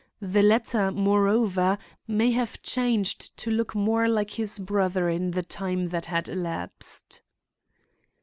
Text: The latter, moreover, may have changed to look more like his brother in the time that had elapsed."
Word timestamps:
The 0.19 0.41
latter, 0.41 0.91
moreover, 0.91 1.77
may 2.07 2.31
have 2.31 2.63
changed 2.63 3.37
to 3.37 3.51
look 3.51 3.75
more 3.75 4.07
like 4.09 4.31
his 4.31 4.57
brother 4.57 5.09
in 5.09 5.29
the 5.29 5.43
time 5.43 5.89
that 5.89 6.07
had 6.07 6.27
elapsed." 6.27 7.21